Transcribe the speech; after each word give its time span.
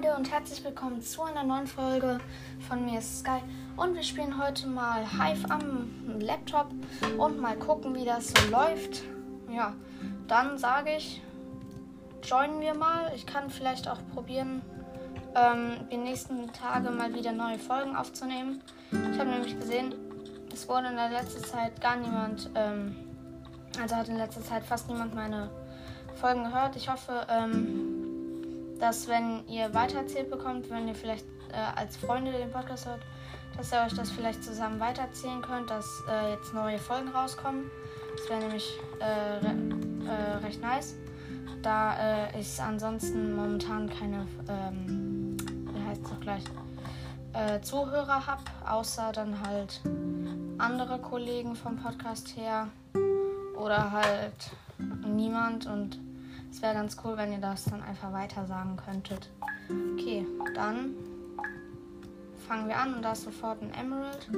Leute 0.00 0.14
und 0.14 0.30
herzlich 0.30 0.62
willkommen 0.62 1.02
zu 1.02 1.22
einer 1.22 1.42
neuen 1.42 1.66
Folge 1.66 2.20
von 2.68 2.84
mir 2.84 3.00
Sky 3.00 3.40
und 3.76 3.96
wir 3.96 4.04
spielen 4.04 4.40
heute 4.40 4.68
mal 4.68 5.04
Hive 5.04 5.50
am 5.50 6.20
Laptop 6.20 6.68
und 7.16 7.40
mal 7.40 7.56
gucken, 7.56 7.96
wie 7.96 8.04
das 8.04 8.28
so 8.28 8.48
läuft. 8.48 9.02
Ja, 9.50 9.74
dann 10.28 10.56
sage 10.56 10.90
ich, 10.96 11.20
joinen 12.22 12.60
wir 12.60 12.74
mal. 12.74 13.10
Ich 13.16 13.26
kann 13.26 13.50
vielleicht 13.50 13.88
auch 13.88 13.98
probieren, 14.14 14.62
ähm, 15.34 15.88
die 15.90 15.96
nächsten 15.96 16.52
Tage 16.52 16.90
mal 16.90 17.12
wieder 17.12 17.32
neue 17.32 17.58
Folgen 17.58 17.96
aufzunehmen. 17.96 18.62
Ich 18.92 19.18
habe 19.18 19.30
nämlich 19.30 19.58
gesehen, 19.58 19.96
es 20.52 20.68
wurde 20.68 20.88
in 20.88 20.96
der 20.96 21.10
letzten 21.10 21.42
Zeit 21.42 21.80
gar 21.80 21.96
niemand, 21.96 22.50
ähm, 22.54 22.94
also 23.82 23.96
hat 23.96 24.08
in 24.08 24.16
letzter 24.16 24.44
Zeit 24.44 24.64
fast 24.64 24.88
niemand 24.88 25.16
meine 25.16 25.50
Folgen 26.14 26.44
gehört. 26.44 26.76
Ich 26.76 26.88
hoffe, 26.88 27.26
ähm, 27.28 27.87
dass 28.78 29.08
wenn 29.08 29.46
ihr 29.48 29.72
weitererzählt 29.74 30.30
bekommt, 30.30 30.70
wenn 30.70 30.88
ihr 30.88 30.94
vielleicht 30.94 31.26
äh, 31.52 31.78
als 31.78 31.96
Freunde 31.96 32.32
den 32.32 32.50
Podcast 32.50 32.86
hört, 32.86 33.00
dass 33.56 33.72
ihr 33.72 33.80
euch 33.80 33.94
das 33.94 34.10
vielleicht 34.10 34.44
zusammen 34.44 34.78
weitererzählen 34.78 35.42
könnt, 35.42 35.70
dass 35.70 35.86
äh, 36.08 36.32
jetzt 36.32 36.54
neue 36.54 36.78
Folgen 36.78 37.08
rauskommen. 37.08 37.70
Das 38.16 38.28
wäre 38.28 38.40
nämlich 38.40 38.78
äh, 39.00 39.44
re 39.44 39.54
äh, 40.06 40.36
recht 40.44 40.62
nice, 40.62 40.94
da 41.62 42.26
äh, 42.28 42.40
ich 42.40 42.60
ansonsten 42.60 43.34
momentan 43.34 43.90
keine, 43.90 44.26
ähm, 44.48 45.36
wie 45.72 45.86
heißt 45.86 46.02
es 46.04 46.20
gleich, 46.20 46.44
äh, 47.34 47.60
Zuhörer 47.60 48.26
habe, 48.26 48.42
außer 48.66 49.12
dann 49.12 49.40
halt 49.46 49.82
andere 50.58 50.98
Kollegen 50.98 51.54
vom 51.54 51.76
Podcast 51.76 52.36
her 52.36 52.68
oder 53.56 53.92
halt 53.92 54.50
niemand 55.06 55.66
und 55.66 56.00
es 56.50 56.62
wäre 56.62 56.74
ganz 56.74 56.96
cool, 57.04 57.16
wenn 57.16 57.32
ihr 57.32 57.38
das 57.38 57.64
dann 57.64 57.82
einfach 57.82 58.12
weiter 58.12 58.46
sagen 58.46 58.76
könntet. 58.76 59.30
Okay, 59.94 60.26
dann 60.54 60.94
fangen 62.46 62.68
wir 62.68 62.76
an 62.76 62.94
und 62.94 63.02
da 63.02 63.12
ist 63.12 63.24
sofort 63.24 63.60
ein 63.62 63.72
Emerald, 63.74 64.28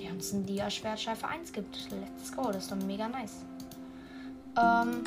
der 0.00 0.12
uns 0.12 0.32
ein 0.32 0.44
Dia-Schwertscheife 0.44 1.26
1 1.26 1.52
gibt. 1.52 1.88
Let's 1.90 2.34
go, 2.34 2.46
das 2.46 2.64
ist 2.64 2.72
doch 2.72 2.76
mega 2.76 3.08
nice. 3.08 3.44
Ähm, 4.56 5.04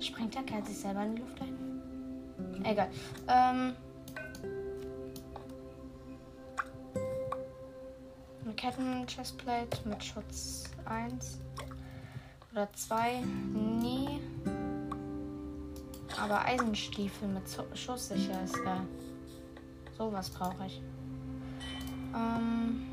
springt 0.00 0.34
der 0.34 0.42
Kerl 0.42 0.64
sich 0.64 0.78
selber 0.78 1.04
in 1.04 1.16
die 1.16 1.22
Luft 1.22 1.40
ein? 1.40 2.64
Egal. 2.64 2.88
Ähm, 3.28 3.74
eine 8.44 8.54
Ketten-Chestplate 8.54 9.88
mit 9.88 10.02
Schutz 10.02 10.64
1 10.84 11.38
oder 12.52 12.68
2. 12.72 13.22
Nee. 13.54 14.20
Aber 16.22 16.44
Eisenstiefel 16.44 17.28
mit 17.28 17.44
Schusssicher 17.74 18.42
ist 18.42 18.62
geil. 18.64 18.86
Sowas 19.96 20.30
brauche 20.30 20.66
ich. 20.66 20.82
Ähm. 22.14 22.86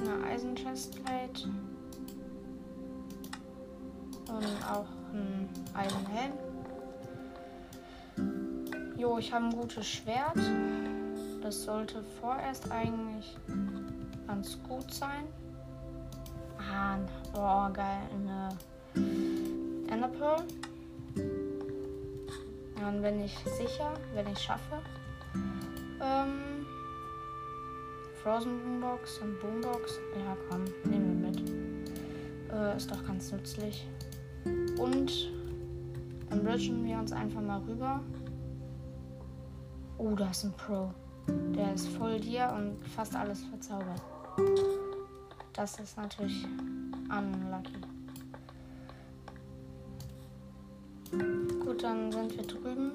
Eine 0.00 0.24
Eisenchestplate. 0.26 1.48
Und 4.28 4.70
auch 4.70 4.86
ein 5.12 5.48
Eisenhelm. 5.74 6.32
Jo, 8.96 9.18
ich 9.18 9.32
habe 9.32 9.46
ein 9.46 9.56
gutes 9.56 9.86
Schwert. 9.86 10.38
Das 11.42 11.62
sollte 11.62 12.02
vorerst 12.20 12.70
eigentlich 12.70 13.36
ganz 14.26 14.58
gut 14.64 14.92
sein. 14.92 15.24
Ah, 16.58 16.98
oh, 17.34 17.72
geil. 17.72 18.02
Eine 18.12 18.50
Dann 23.00 23.14
bin 23.14 23.24
ich 23.24 23.38
sicher, 23.44 23.94
wenn 24.12 24.26
ich 24.26 24.40
schaffe. 24.40 24.82
Ähm, 26.00 26.66
Frozen 28.20 28.58
Boombox 28.58 29.18
und 29.18 29.38
Boombox. 29.38 30.00
Ja, 30.18 30.36
komm, 30.48 30.64
nehmen 30.82 31.22
wir 31.22 31.30
mit. 31.30 32.52
Äh, 32.52 32.76
ist 32.76 32.90
doch 32.90 33.06
ganz 33.06 33.30
nützlich. 33.30 33.86
Und 34.78 35.30
dann 36.28 36.42
bridgen 36.42 36.84
wir 36.84 36.98
uns 36.98 37.12
einfach 37.12 37.40
mal 37.40 37.60
rüber. 37.68 38.00
Oh, 39.98 40.16
da 40.16 40.30
ist 40.30 40.42
ein 40.42 40.52
Pro. 40.54 40.92
Der 41.54 41.74
ist 41.74 41.86
voll 41.86 42.18
dir 42.18 42.52
und 42.56 42.84
fast 42.96 43.14
alles 43.14 43.44
verzaubert. 43.44 44.02
Das 45.52 45.78
ist 45.78 45.96
natürlich 45.96 46.44
unlucky. 47.08 47.97
Dann 51.88 52.12
sind 52.12 52.36
wir 52.36 52.44
drüben. 52.44 52.92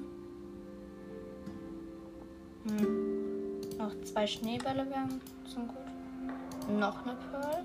Hm. 2.68 3.60
Noch 3.76 3.92
zwei 4.04 4.24
Schneebälle 4.26 4.88
wären 4.88 5.20
zum 5.52 5.66
gut. 5.66 6.78
Noch 6.78 7.04
eine 7.04 7.16
Pearl. 7.16 7.64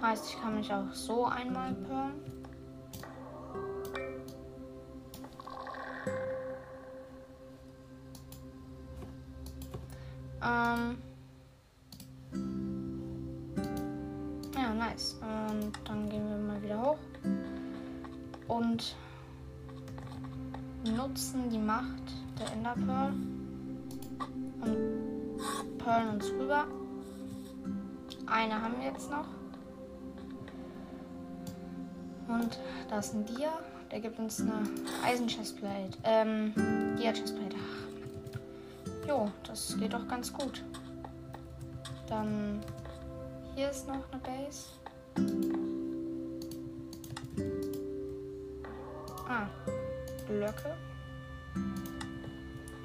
Heißt, 0.00 0.30
ich 0.30 0.40
kann 0.40 0.54
mich 0.54 0.72
auch 0.72 0.92
so 0.92 1.24
einmal 1.24 1.74
pearlen. 1.74 2.35
Ist 32.98 33.14
ein 33.14 33.24
Dia. 33.26 33.58
Der 33.90 34.00
gibt 34.00 34.18
uns 34.18 34.40
eine 34.40 34.62
Eisen-Chestplate. 35.04 35.98
Ähm, 36.04 36.52
Dia-Chestplate. 36.98 37.56
Jo, 39.06 39.30
das 39.44 39.76
geht 39.78 39.92
doch 39.92 40.06
ganz 40.08 40.32
gut. 40.32 40.62
Dann 42.08 42.60
hier 43.54 43.70
ist 43.70 43.86
noch 43.86 44.02
eine 44.10 44.20
Base. 44.22 44.66
Ah, 49.28 49.46
Blöcke. 50.26 50.76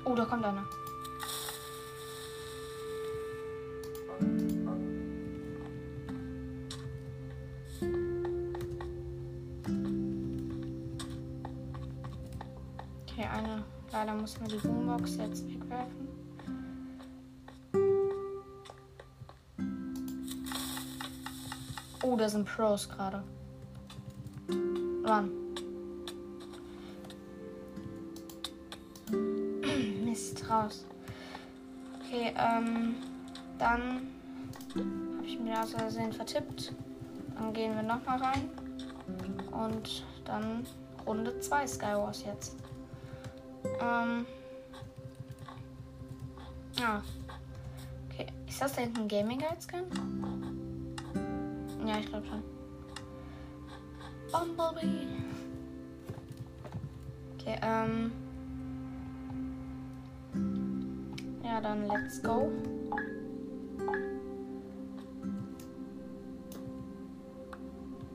Oh, 0.05 0.15
da 0.15 0.25
kommt 0.25 0.45
einer. 0.45 0.65
Muss 14.21 14.39
man 14.39 14.49
die 14.49 14.57
Boombox 14.57 15.15
jetzt 15.15 15.47
wegwerfen. 15.47 16.07
Oh, 22.03 22.15
da 22.15 22.29
sind 22.29 22.45
Pros 22.45 22.87
gerade. 22.87 23.23
Run. 24.47 25.31
Mist, 30.05 30.47
raus. 30.47 30.85
Okay, 31.99 32.35
ähm, 32.37 32.97
dann 33.57 34.07
habe 34.75 35.25
ich 35.25 35.39
mir 35.39 35.59
aus 35.59 35.71
Versehen 35.71 36.13
vertippt. 36.13 36.75
Dann 37.33 37.53
gehen 37.53 37.73
wir 37.73 37.81
nochmal 37.81 38.19
rein. 38.21 38.51
Und 39.51 40.05
dann 40.25 40.67
Runde 41.07 41.39
2 41.39 41.65
Skywars 41.65 42.23
jetzt. 42.23 42.55
Ähm. 43.63 44.25
Ah. 46.81 47.01
Okay. 48.09 48.27
Ist 48.47 48.61
das 48.61 48.73
da 48.73 48.81
hinten 48.81 49.01
ein 49.01 49.07
Gaming 49.07 49.39
Guide 49.39 49.57
Skin? 49.61 49.83
Ja, 51.85 51.97
ich 51.99 52.07
glaube 52.07 52.25
schon. 52.27 52.43
Bumblebee. 54.31 55.07
Okay, 57.35 57.59
ähm. 57.61 58.11
Ja, 61.43 61.59
dann 61.59 61.87
let's 61.87 62.21
go. 62.23 62.51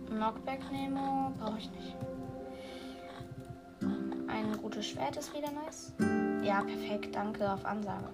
Knockback 0.08 0.60
Nemo 0.72 1.32
brauche 1.38 1.58
ich 1.58 1.70
nicht 1.72 1.96
rote 4.66 4.82
Schwert 4.82 5.16
ist 5.16 5.32
wieder 5.32 5.50
nice. 5.52 5.92
Ja, 6.42 6.60
perfekt. 6.62 7.14
Danke 7.14 7.48
auf 7.52 7.64
Ansage. 7.64 8.08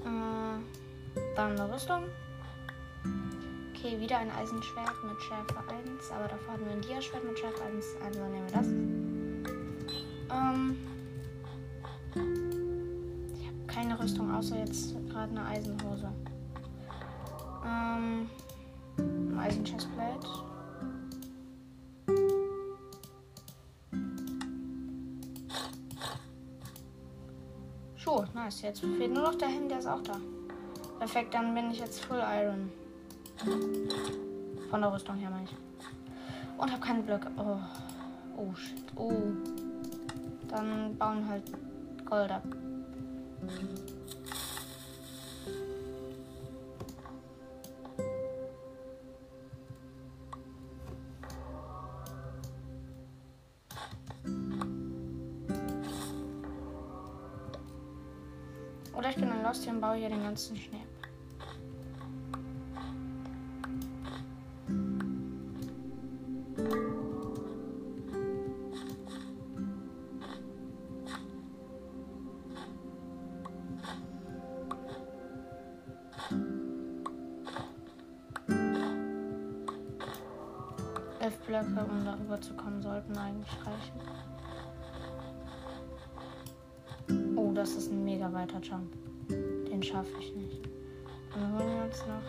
Äh, 0.00 0.56
dann 1.36 1.60
eine 1.60 1.74
Rüstung. 1.74 2.04
Okay, 3.74 4.00
wieder 4.00 4.16
ein 4.18 4.30
Eisenschwert 4.30 4.94
mit 5.04 5.20
Schärfe 5.20 5.58
1. 5.58 6.10
Aber 6.10 6.28
davor 6.28 6.54
hatten 6.54 6.64
wir 6.64 6.72
ein 6.72 6.80
Diaschwert 6.80 7.24
mit 7.24 7.38
Schärfe 7.38 7.62
1. 7.64 7.84
Also 8.02 8.20
nehmen 8.20 8.46
wir 8.46 8.56
das. 8.56 8.66
Ähm, 10.30 10.78
ich 13.38 13.46
habe 13.46 13.66
keine 13.66 14.00
Rüstung, 14.00 14.34
außer 14.34 14.56
jetzt 14.56 14.94
gerade 15.10 15.32
eine 15.32 15.44
Eisenhose. 15.44 16.10
Schuhe, 28.12 28.28
nice. 28.34 28.62
Jetzt 28.62 28.80
fehlt 28.80 29.12
nur 29.12 29.22
noch 29.22 29.34
der 29.36 29.48
Helm, 29.48 29.68
der 29.68 29.78
ist 29.78 29.86
auch 29.86 30.02
da. 30.02 30.20
Perfekt, 30.98 31.32
dann 31.32 31.54
bin 31.54 31.70
ich 31.70 31.78
jetzt 31.78 32.04
Full 32.04 32.18
Iron. 32.20 32.70
Von 34.70 34.80
der 34.80 34.92
Rüstung 34.92 35.16
her, 35.16 35.30
meine 35.30 35.44
ich. 35.44 35.56
Und 36.58 36.70
habe 36.70 36.80
keine 36.80 37.02
Blöcke. 37.02 37.30
Oh. 37.38 37.56
Oh, 38.36 38.54
shit. 38.54 38.84
Oh. 38.96 39.12
Dann 40.48 40.94
bauen 40.98 41.26
halt 41.26 41.44
Gold 42.04 42.30
ab. 42.30 42.44
Oder 43.42 43.52
den 60.32 60.36
ganzen 60.36 60.56
Schnee. 60.56 60.78
Elf 81.20 81.38
Blöcke, 81.46 81.84
um 81.84 82.04
darüber 82.04 82.40
zu 82.40 82.54
kommen, 82.54 82.82
sollten 82.82 83.16
eigentlich 83.16 83.52
reichen. 83.64 84.00
Oh, 87.36 87.52
das 87.52 87.74
ist 87.74 87.92
ein 87.92 88.02
mega 88.02 88.32
weiter 88.32 88.58
Jump. 88.60 89.11
Schaffe 89.92 90.18
ich 90.20 90.34
nicht. 90.34 90.62
Dann 91.34 91.52
holen 91.52 91.68
wir 91.68 91.84
uns 91.84 92.02
noch. 92.06 92.22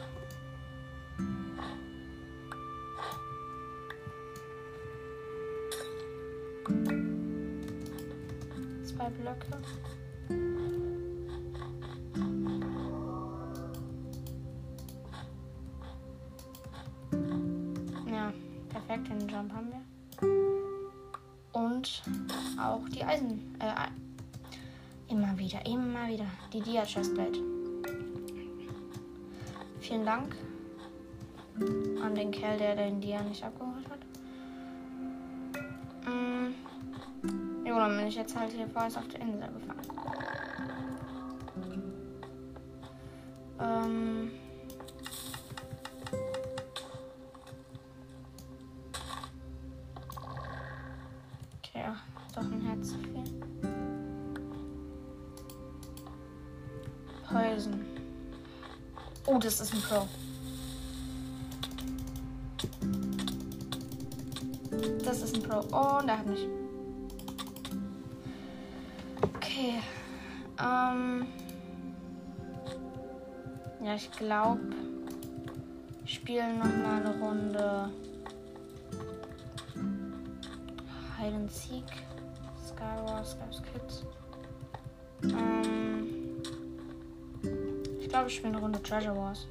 Zwei 8.83 9.09
Blöcke. 9.11 9.47
Ja, 18.11 18.33
perfekt, 18.67 19.07
den 19.07 19.29
Jump 19.29 19.53
haben 19.53 19.71
wir. 19.71 19.81
Und 21.53 22.03
auch 22.61 22.89
die 22.89 23.05
Eisen. 23.05 23.55
Äh, 23.59 23.87
immer 25.07 25.37
wieder, 25.37 25.65
immer 25.65 26.09
wieder. 26.09 26.25
Die 26.51 26.59
Dia 26.59 26.83
Chestplate. 26.83 27.52
Vielen 29.83 30.05
Dank 30.05 30.33
an 32.01 32.15
den 32.15 32.31
Kerl, 32.31 32.57
der 32.57 32.73
den 32.77 33.01
Dia 33.01 33.21
nicht 33.21 33.43
abgeholt 33.43 33.85
hat. 33.89 33.99
Mm. 36.05 37.67
Jo, 37.67 37.75
dann 37.75 37.97
bin 37.97 38.07
ich 38.07 38.15
jetzt 38.15 38.33
halt 38.33 38.53
hier 38.53 38.65
vorerst 38.69 38.97
auf 38.97 39.09
der 39.09 39.19
Insel 39.19 39.49
gefangen. 39.51 39.81
Ähm. 43.59 44.31
Okay, 51.59 51.79
ja, 51.79 51.97
doch 52.33 52.49
ein 52.49 52.61
Herz 52.61 52.89
zu 52.89 52.97
viel. 52.99 53.23
Poison. 57.27 58.02
Oh, 59.25 59.37
das 59.37 59.61
ist 59.61 59.73
ein 59.73 59.81
Pro. 59.81 60.07
Das 65.03 65.21
ist 65.21 65.35
ein 65.35 65.43
Pro. 65.43 65.61
Oh, 65.71 65.99
und 65.99 66.09
er 66.09 66.17
hat 66.19 66.25
mich. 66.25 66.47
Okay. 69.35 69.81
Ähm. 70.59 71.25
Ja, 73.81 73.95
ich 73.95 74.11
glaube, 74.11 74.61
ich 76.05 76.15
spiele 76.15 76.53
noch 76.53 76.65
mal 76.65 77.01
eine 77.01 77.19
Runde 77.19 77.89
Hide 81.17 81.35
and 81.35 81.51
Seek, 81.51 81.83
Skywars, 82.65 83.31
Skywars 83.31 83.61
Kids. 83.71 84.05
Glaube, 88.13 88.29
ich 88.29 88.35
spiele 88.35 88.53
eine 88.53 88.61
Runde 88.61 88.81
Treasure 88.83 89.15
Wars. 89.17 89.47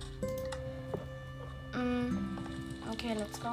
Mm, 1.74 2.38
okay, 2.92 3.12
let's 3.14 3.40
go. 3.40 3.48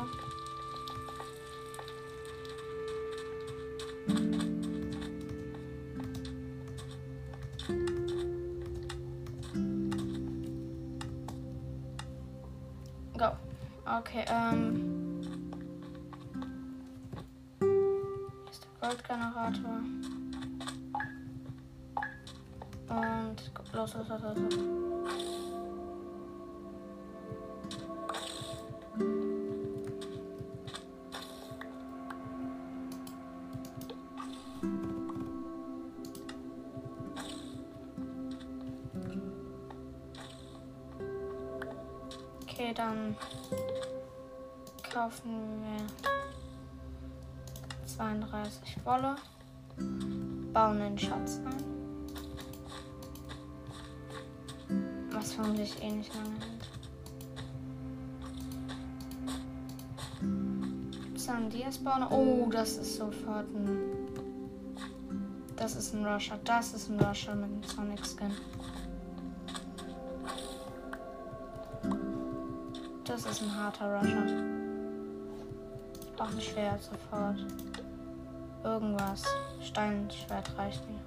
Go. 13.17 13.31
Okay, 13.97 14.25
ähm. 14.27 15.21
Hier 17.59 18.51
ist 18.51 18.63
der 18.63 18.89
Goldgenerator. 18.89 19.80
Und 22.89 23.51
los, 23.73 23.94
los, 23.95 24.07
los, 24.07 24.21
los. 24.21 24.37
los. 24.37 24.58
Okay, 42.59 42.73
dann 42.73 43.16
kaufen 44.94 45.63
wir 45.63 45.87
32 47.87 48.75
Wolle, 48.83 49.16
bauen 50.51 50.80
den 50.80 50.99
Schatz 50.99 51.39
ein. 51.45 51.63
Was 55.09 55.35
vermutlich 55.35 55.81
eh 55.81 55.89
nicht 55.89 56.13
lange 56.13 56.35
hält. 56.42 56.69
Gibt's 61.07 61.28
da 61.28 61.35
einen? 61.94 62.07
Oh, 62.09 62.49
das 62.51 62.75
ist 62.75 62.97
sofort 62.97 63.47
ein. 63.56 63.80
Das 65.56 65.78
ist 65.78 65.94
ein 65.94 66.06
Rusher. 66.06 66.37
Das 66.44 66.73
ist 66.73 66.89
ein 66.89 66.99
Rusher 66.99 67.35
mit 67.35 67.51
einem 67.51 67.63
Sonic 67.63 68.06
Skin. 68.06 68.33
Das 73.21 73.33
ist 73.33 73.42
ein 73.42 73.54
harter 73.54 73.99
Rusher. 73.99 74.26
Ich 75.99 76.16
brauche 76.16 76.31
ein 76.31 76.42
Schwert 76.42 76.81
sofort. 76.81 77.45
Irgendwas. 78.64 79.23
Steinschwert 79.61 80.57
reicht 80.57 80.81
mir. 80.88 81.02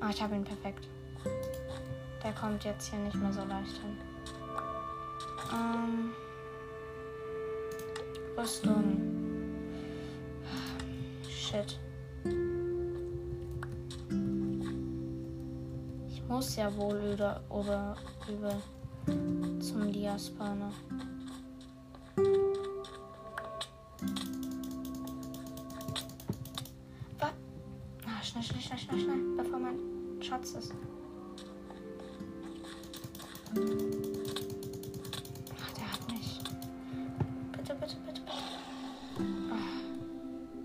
Ah, 0.00 0.10
ich 0.10 0.22
habe 0.22 0.34
ihn 0.34 0.44
perfekt. 0.44 0.86
Der 2.22 2.32
kommt 2.34 2.64
jetzt 2.64 2.90
hier 2.90 2.98
nicht 2.98 3.16
mehr 3.16 3.32
so 3.32 3.40
leicht 3.44 3.78
hin. 3.78 3.96
Ähm, 5.54 6.12
Rüstung. 8.36 9.00
Shit. 11.30 11.78
Muss 16.32 16.56
ja 16.56 16.74
wohl 16.78 16.96
über, 17.12 17.42
oder 17.50 17.94
über 18.26 18.54
zum 19.60 19.92
Diaspawner. 19.92 20.72
Was? 27.18 27.32
Ah, 28.06 28.22
schnell, 28.22 28.42
schnell, 28.42 28.62
schnell, 28.62 28.78
schnell, 28.78 29.00
schnell, 29.00 29.36
bevor 29.36 29.58
mein 29.58 29.78
Schatz 30.22 30.52
ist. 30.52 30.72
Ach, 35.60 35.72
der 35.76 35.92
hat 35.92 36.12
mich. 36.12 36.40
Bitte, 37.54 37.74
bitte, 37.74 37.96
bitte, 38.06 38.22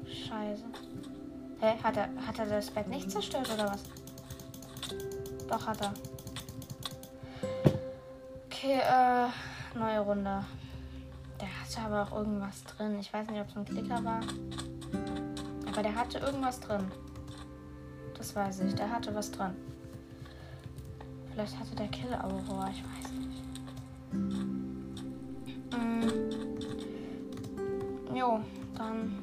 scheiße. 0.10 0.64
Hä? 1.60 1.76
Hat 1.84 1.98
er, 1.98 2.10
hat 2.26 2.40
er 2.40 2.46
das 2.46 2.72
Bett 2.72 2.88
nicht 2.88 3.12
zerstört 3.12 3.50
oder 3.54 3.74
was? 3.74 3.84
Doch, 5.48 5.66
hat 5.66 5.82
er. 5.82 5.94
Okay, 8.46 8.80
äh, 8.80 9.30
neue 9.78 10.00
Runde. 10.00 10.44
Der 11.40 11.48
hatte 11.48 11.80
aber 11.86 12.02
auch 12.04 12.18
irgendwas 12.18 12.64
drin. 12.64 13.00
Ich 13.00 13.14
weiß 13.14 13.30
nicht, 13.30 13.40
ob 13.40 13.48
es 13.50 13.56
ein 13.56 13.66
Klicker 13.66 14.04
war. 14.04 14.22
Aber 15.72 15.84
der 15.84 15.96
hatte 15.96 16.18
irgendwas 16.18 16.60
drin. 16.60 16.92
Das 18.18 18.36
weiß 18.36 18.62
ich. 18.62 18.76
Der 18.76 18.90
hatte 18.90 19.14
was 19.14 19.32
drin. 19.32 19.56
Vielleicht 21.32 21.60
hatte 21.60 21.76
der 21.76 21.88
Kill 21.90 22.14
Aurora. 22.14 22.70
Ich 22.72 22.84
weiß 22.84 23.12
nicht. 23.12 23.44
Mm. 25.72 26.08
Jo, 28.16 28.40
dann 28.76 29.20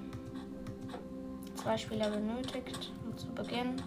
zwei 1.56 1.76
Spieler 1.76 2.08
benötigt, 2.10 2.92
um 3.04 3.18
zu 3.18 3.26
beginnen. 3.28 3.82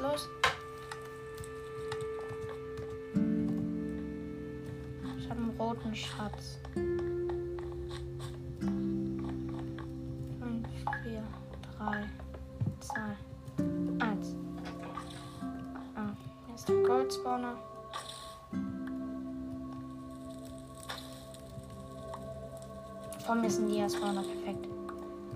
Los. 0.00 0.28
Ich 5.18 5.30
habe 5.30 5.40
einen 5.40 5.54
roten 5.58 5.94
Schatz. 5.94 6.58
Fünf, 10.38 10.68
vier, 11.02 11.22
drei, 11.76 12.04
zwei, 12.80 13.16
eins. 14.04 14.36
Ah, 15.94 16.14
hier 16.46 16.54
ist 16.54 16.68
der 16.68 16.82
Goldspawner. 16.82 17.56
Vor 23.26 23.34
mir 23.36 23.46
ist 23.46 23.60
ein 23.60 23.68
Dia-Spawner, 23.68 24.22
perfekt. 24.22 24.66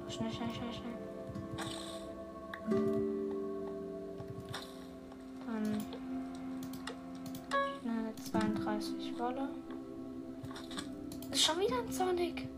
Schnell, 0.08 0.32
schnell, 0.32 0.48
schnell, 0.52 0.72
schnell. 2.72 3.13
32 9.34 9.36
Wolle. 9.36 9.48
Ist 11.32 11.42
schon 11.42 11.60
wieder 11.60 11.78
ein 11.78 11.92
Sonic. 11.92 12.48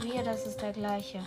Wir, 0.00 0.22
das 0.22 0.46
ist 0.46 0.60
der 0.60 0.72
gleiche. 0.72 1.20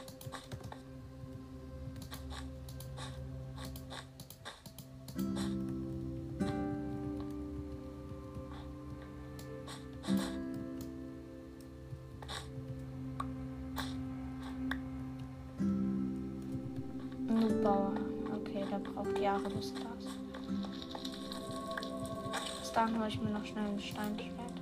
Hole 23.01 23.09
ich 23.09 23.19
mir 23.19 23.31
noch 23.31 23.43
schnell 23.43 23.65
ein 23.65 23.79
Steinschwert. 23.79 24.53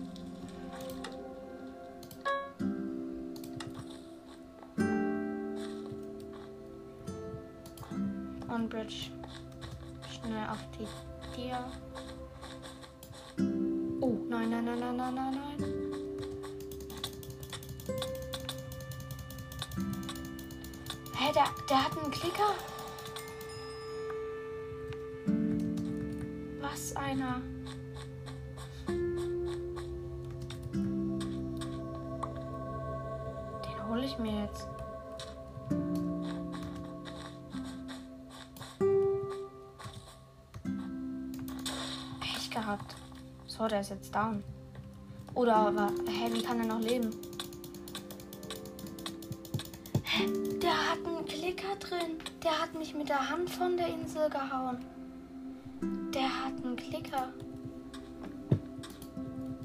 Und 8.48 8.70
Bridge. 8.70 9.12
Schnell 10.10 10.48
auf 10.50 10.64
die 10.80 10.88
Tier. 11.36 11.60
Oh, 14.00 14.18
nein, 14.30 14.50
nein, 14.52 14.64
nein, 14.64 14.80
nein, 14.80 14.96
nein, 14.96 15.16
nein, 15.16 15.34
nein. 15.36 15.64
Hä, 21.18 21.34
der, 21.36 21.44
der 21.70 21.84
hat 21.84 21.98
einen 21.98 22.10
Klicker? 22.10 22.56
Was 26.62 26.96
einer? 26.96 27.42
Gehabt. 42.50 42.96
So, 43.46 43.68
der 43.68 43.82
ist 43.82 43.92
jetzt 43.92 44.14
down. 44.14 44.44
Oder 45.36 45.56
aber, 45.56 45.88
hä, 46.08 46.34
wie 46.34 46.42
kann 46.42 46.60
er 46.60 46.66
noch 46.66 46.80
leben? 46.80 47.12
Hä, 50.04 50.26
der 50.62 50.72
hat 50.72 51.06
einen 51.06 51.26
Klicker 51.26 51.76
drin. 51.80 52.18
Der 52.44 52.62
hat 52.62 52.74
mich 52.74 52.94
mit 52.96 53.10
der 53.10 53.30
Hand 53.30 53.50
von 53.50 53.78
der 53.78 53.88
Insel 53.88 54.30
gehauen. 54.30 54.84
Der 56.14 56.46
hat 56.46 56.64
einen 56.64 56.76
Klicker. 56.76 57.30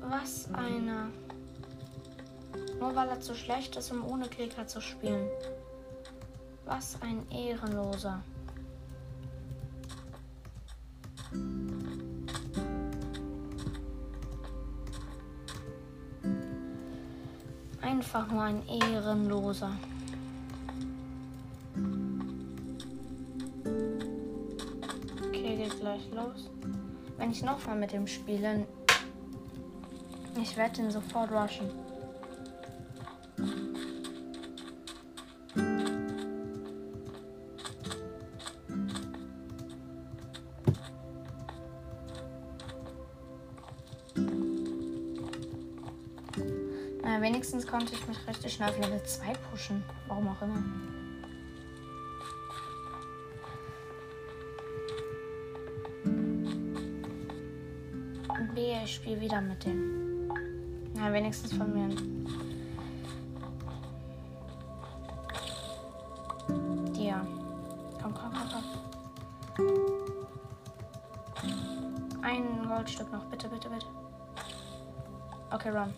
Was 0.01 0.53
einer. 0.53 1.09
Nur 2.79 2.95
weil 2.95 3.09
er 3.09 3.21
zu 3.21 3.35
schlecht 3.35 3.77
ist, 3.77 3.91
um 3.91 4.05
ohne 4.05 4.29
Klicker 4.29 4.67
zu 4.67 4.81
spielen. 4.81 5.29
Was 6.67 7.01
ein 7.03 7.29
Ehrenloser. 7.31 8.23
Einfach 18.15 18.31
nur 18.31 18.43
ein 18.43 18.63
Ehrenloser. 18.69 19.73
Okay, 25.27 25.57
geht 25.57 25.81
gleich 25.81 26.09
los. 26.13 26.49
Wenn 27.19 27.33
ich 27.33 27.43
nochmal 27.43 27.75
mit 27.75 27.91
dem 27.91 28.07
spiele, 28.07 28.69
ich 30.41 30.57
werde 30.57 30.83
ihn 30.83 30.93
sofort 30.93 31.33
rushen. 31.33 31.69
Konnte 47.75 47.97
ich 47.97 48.07
mich 48.07 48.17
richtig 48.29 48.53
schnell 48.53 48.69
auf 48.69 48.79
Level 48.79 49.03
2 49.03 49.33
pushen. 49.51 49.83
Warum 50.07 50.29
auch 50.29 50.41
immer. 50.43 50.63
B, 58.55 58.75
ich 58.85 58.95
spiele 58.95 59.21
wieder 59.21 59.41
mit 59.41 59.65
dem. 59.65 60.29
Na, 60.95 61.13
wenigstens 61.13 61.53
von 61.53 61.75
mir. 61.75 61.89
Dir. 66.93 67.27
Komm, 68.01 68.15
komm, 68.15 68.31
komm, 68.33 68.49
komm. 69.57 69.75
Ein 72.23 72.69
Goldstück 72.69 73.11
noch, 73.11 73.25
bitte, 73.25 73.49
bitte, 73.49 73.69
bitte. 73.69 73.87
Okay, 75.51 75.71
run. 75.71 75.93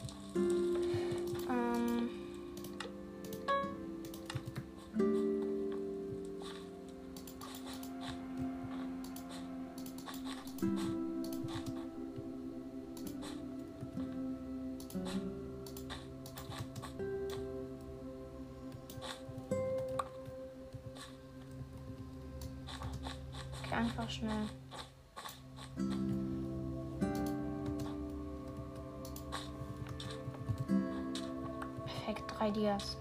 Dias. 32.50 32.96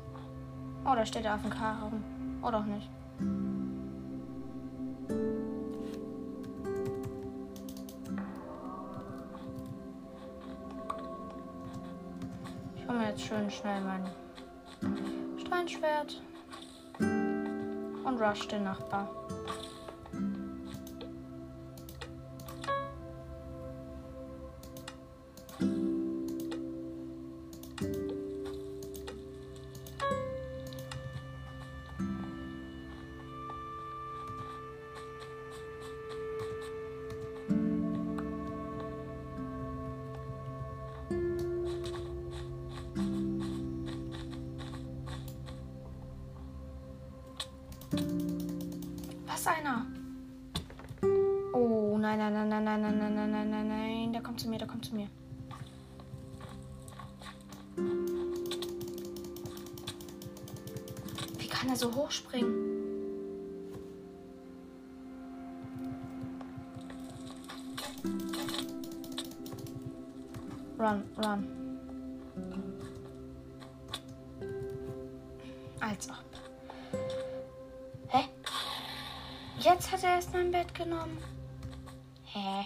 Oh, 0.86 0.96
da 0.96 1.06
steht 1.06 1.26
er 1.26 1.36
auf 1.36 1.42
dem 1.42 1.50
K 1.50 1.80
rum. 1.82 2.04
Oder 2.44 2.60
auch 2.60 2.66
nicht. 2.66 2.90
Ich 12.76 12.88
hole 12.88 13.00
mir 13.00 13.10
jetzt 13.10 13.22
schön 13.22 13.50
schnell 13.50 13.82
mein 13.82 14.06
Steinschwert 15.40 16.22
und 17.00 18.22
rush 18.22 18.48
den 18.48 18.64
Nachbar. 18.64 19.10
Kommt 54.36 54.42
zu 54.42 54.50
mir, 54.50 54.58
der 54.58 54.68
kommt 54.68 54.86
zu 54.86 54.96
mir. 54.96 55.08
Wie 61.38 61.48
kann 61.48 61.70
er 61.70 61.76
so 61.78 61.94
hoch 61.96 62.12
springen? 62.12 62.54
Run, 70.78 71.04
run. 71.18 71.48
Als 75.80 76.10
ob. 76.10 77.00
Hä? 78.10 78.26
Jetzt 79.60 79.92
hat 79.94 80.04
er 80.04 80.16
erst 80.16 80.34
mein 80.34 80.52
Bett 80.52 80.76
genommen. 80.76 81.18
Hä? 82.26 82.66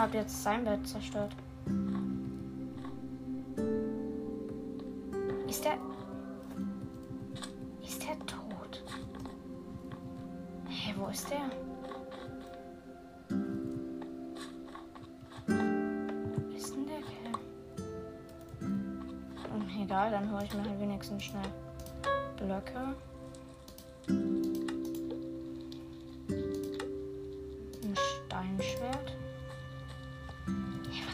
Glaube, 0.00 0.16
jetzt 0.16 0.42
sein 0.42 0.64
Bett 0.64 0.88
zerstört. 0.88 1.36
Ist 5.46 5.62
der. 5.62 5.76
Ist 7.82 8.02
der 8.02 8.18
tot? 8.20 8.82
Hä, 10.70 10.94
wo 10.96 11.08
ist 11.08 11.30
der? 11.30 11.50
Wo 15.46 16.56
ist 16.56 16.74
denn 16.74 16.86
der 16.86 17.00
Kerl? 17.02 17.42
Hm, 18.60 19.82
Egal, 19.82 20.10
dann 20.12 20.32
hole 20.32 20.44
ich 20.44 20.54
mir 20.54 20.62
halt 20.62 20.80
wenigstens 20.80 21.24
schnell 21.24 21.42
Blöcke. 22.38 22.94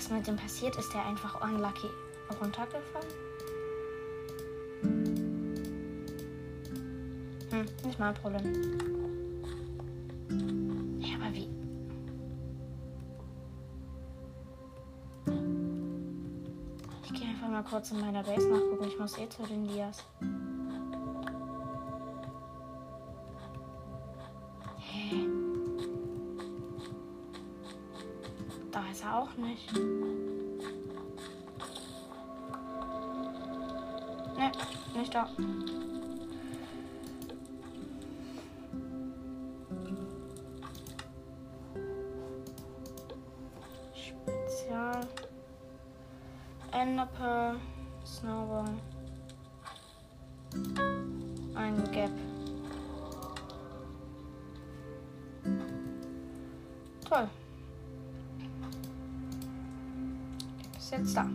Was 0.06 0.12
mit 0.12 0.26
dem 0.26 0.36
passiert? 0.36 0.76
Ist 0.76 0.92
der 0.92 1.04
einfach 1.04 1.40
unlucky 1.42 1.88
runtergefallen? 2.40 3.08
Hm, 7.50 7.66
nicht 7.84 7.98
mein 7.98 8.14
Problem. 8.14 8.44
Ja, 11.00 11.16
aber 11.16 11.34
wie? 11.34 11.48
Ich 17.04 17.12
gehe 17.12 17.28
einfach 17.28 17.48
mal 17.48 17.64
kurz 17.64 17.90
in 17.90 18.00
meiner 18.00 18.22
Base 18.22 18.48
nachgucken. 18.48 18.84
Ich 18.86 18.98
muss 18.98 19.18
eh 19.18 19.28
zu 19.28 19.42
den 19.42 19.66
Dias. 19.66 20.04
Hä? 24.78 25.26
Da 28.70 28.90
ist 28.90 29.02
er 29.02 29.18
auch 29.18 29.34
nicht. 29.36 29.95
Spezial. 43.94 45.00
Enderpearl. 46.72 47.56
Snowball. 48.04 48.64
Ein 51.54 51.90
Gap. 51.92 52.10
Toll. 57.08 57.28
Ist 60.78 60.90
jetzt 60.92 61.16
da. 61.16 61.28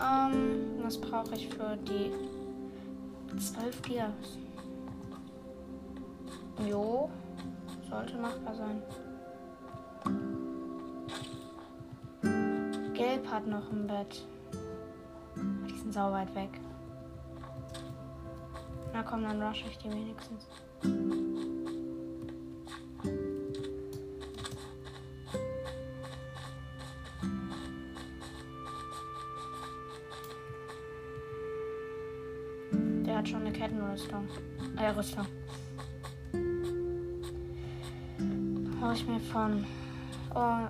Ähm, 0.00 0.82
was 0.82 0.98
brauche 1.00 1.34
ich 1.34 1.48
für 1.48 1.76
die 1.76 2.31
12 3.42 3.82
Dias? 3.82 4.38
Jo, 6.64 7.10
sollte 7.90 8.16
machbar 8.16 8.54
sein. 8.54 8.82
Gelb 12.94 13.26
hat 13.28 13.46
noch 13.48 13.68
ein 13.72 13.86
Bett. 13.88 14.24
Die 15.66 15.78
sind 15.78 15.92
sau 15.92 16.12
weit 16.12 16.32
weg. 16.36 16.60
Na 18.92 19.02
komm, 19.02 19.24
dann 19.24 19.42
rush 19.42 19.64
ich 19.68 19.78
die 19.78 19.90
wenigstens. 19.90 20.46
Kettenrüstung. 33.92 34.28
Äh, 34.78 34.88
Rüstung. 34.88 35.26
Hol 38.80 38.92
ich 38.94 39.06
mir 39.06 39.20
von. 39.20 39.66
Oh. 40.34 40.68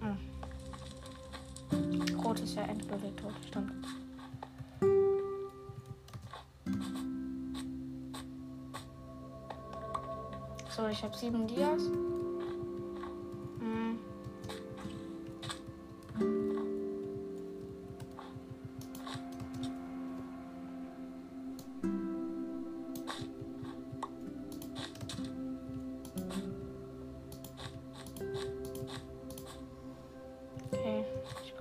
hm. 0.00 0.16
Rot 2.24 2.40
ist 2.40 2.56
ja 2.56 2.62
endgültig 2.62 3.14
tot, 3.16 3.34
stimmt. 3.46 3.72
So, 10.74 10.86
ich 10.86 11.02
habe 11.02 11.16
sieben 11.16 11.46
Dias. 11.46 11.82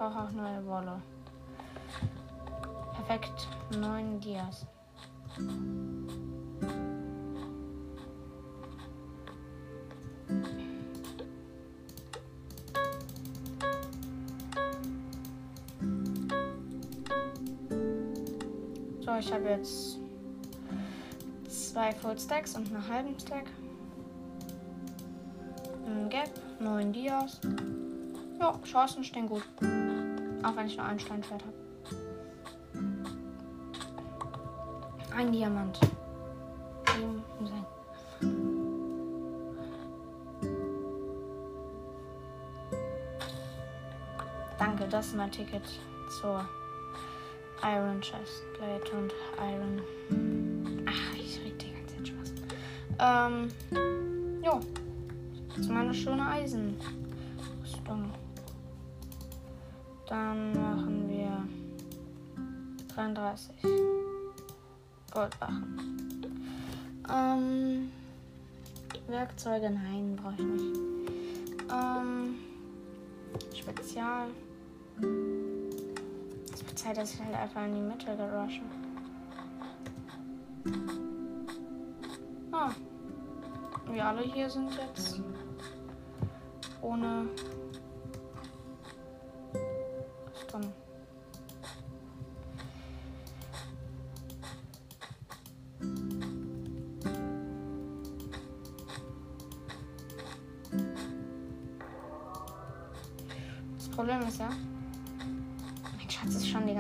Brauche 0.08 0.24
auch 0.24 0.32
neue 0.32 0.66
Wolle. 0.66 1.02
Perfekt, 2.94 3.48
neun 3.72 4.20
Dias. 4.20 4.66
So, 19.02 19.16
ich 19.20 19.34
habe 19.34 19.50
jetzt 19.50 19.98
zwei 21.50 21.92
Full 21.94 22.18
Stacks 22.20 22.56
und 22.56 22.68
einen 22.68 22.88
halben 22.88 23.20
Stack. 23.20 23.46
Ein 25.86 26.10
Gap, 26.10 26.30
neun 26.60 26.94
Dias. 26.94 27.42
Ja, 28.40 28.58
Chancen 28.64 29.04
stehen 29.04 29.28
gut. 29.28 29.44
Auch 30.44 30.56
wenn 30.56 30.68
ich 30.68 30.78
nur 30.78 30.86
ein 30.86 31.00
Steinschwert 31.00 31.44
habe. 31.44 31.54
Ein 35.16 35.32
Diamant. 35.32 35.80
Danke, 44.58 44.88
das 44.90 45.08
ist 45.08 45.16
mein 45.16 45.32
Ticket 45.32 45.64
zur 46.20 46.48
Iron 47.64 48.02
Chestplate 48.02 48.92
und 48.96 49.14
Iron. 49.40 49.82
Ach, 50.88 51.16
ich 51.16 51.40
rede 51.44 51.56
die 51.58 51.74
ganze 51.74 51.96
Zeit 51.96 52.08
Spaß. 52.08 52.34
Ähm, 53.00 54.44
jo. 54.44 54.60
Das 55.50 55.58
ist 55.60 55.72
meine 55.72 55.94
schöne 55.94 56.28
Eisen. 56.28 56.78
Dann 60.08 60.54
machen 60.54 61.10
wir 61.10 61.46
33 62.96 63.56
Goldwachen. 65.12 66.24
Ähm, 67.10 67.92
Werkzeuge, 69.08 69.70
nein, 69.70 70.16
brauche 70.16 70.34
ich 70.36 70.46
nicht. 70.46 70.80
Ähm, 71.72 72.36
Spezial. 73.54 74.28
Es 76.54 76.66
wird 76.66 76.80
Zeit, 76.80 76.98
dass 76.98 77.14
ich 77.14 77.22
halt 77.22 77.36
einfach 77.36 77.66
in 77.66 77.76
die 77.76 77.82
Mitte 77.82 78.16
gerushe. 78.16 78.62
Ah. 82.52 82.72
Wir 83.92 84.06
alle 84.06 84.22
hier 84.22 84.50
sind 84.50 84.72
jetzt 84.74 85.22
ohne 86.82 87.28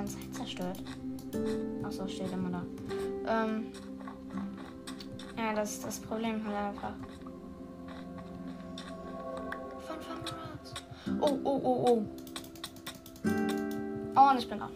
ganze 0.07 0.19
Zeit 0.19 0.35
zerstört. 0.35 0.83
Achso, 1.83 2.07
steht 2.07 2.31
immer 2.31 2.49
da. 2.49 2.65
Ähm, 3.27 3.67
ja, 5.37 5.53
das 5.53 5.73
ist 5.73 5.85
das 5.85 5.99
Problem 5.99 6.43
halt 6.45 6.55
einfach. 6.55 6.93
Von 9.85 10.01
Farmerats. 10.01 10.73
Oh, 11.21 11.39
oh, 11.43 11.61
oh, 11.63 11.85
oh. 11.87 12.05
Oh, 14.15 14.29
und 14.31 14.39
ich 14.39 14.49
bin 14.49 14.59
dran. 14.59 14.71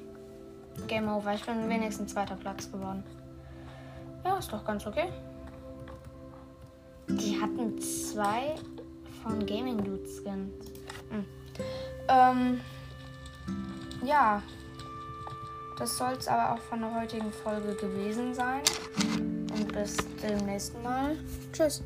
Game 0.88 1.08
over. 1.08 1.34
Ich 1.34 1.46
bin 1.46 1.67
wenigstens 1.70 2.13
zweiter 2.13 2.36
Platz 2.36 2.72
geworden. 2.72 3.04
Ja, 4.24 4.38
ist 4.38 4.52
doch 4.52 4.63
ganz 4.65 4.86
okay. 4.86 5.10
Die 7.08 7.41
hatten 7.41 7.80
zwei 7.80 8.56
von 9.24 9.46
Gaming 9.46 9.84
Dude 9.84 10.06
Skins. 10.06 10.72
Hm. 11.10 11.26
Ähm, 12.08 12.62
ja. 14.06 14.41
Das 15.82 15.98
soll 15.98 16.13
es 16.13 16.28
aber 16.28 16.54
auch 16.54 16.60
von 16.60 16.80
der 16.80 16.94
heutigen 16.94 17.32
Folge 17.32 17.74
gewesen 17.74 18.36
sein. 18.36 18.62
Und 19.52 19.74
bis 19.74 19.98
zum 19.98 20.46
nächsten 20.46 20.84
Mal. 20.84 21.17
Tschüss. 21.52 21.82